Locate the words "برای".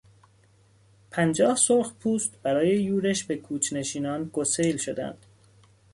2.43-2.81